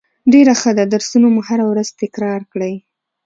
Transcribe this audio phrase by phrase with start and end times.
[0.33, 2.75] ډیره ښه ده درسونه مو هره ورځ تکرار کړئ